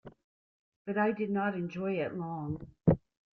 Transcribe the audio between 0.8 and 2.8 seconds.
But I did not enjoy it long.